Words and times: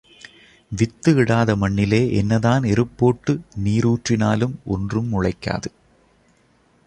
With 0.71 1.15
இடாத 1.15 1.55
மண்ணிலே 1.55 2.13
என்னதான் 2.13 2.63
எருப்போட்டு, 2.63 3.39
நீர் 3.55 3.87
ஊற்றினாலும் 3.87 4.55
ஒன்றும் 4.65 5.11
முளைக்காது. 5.13 5.69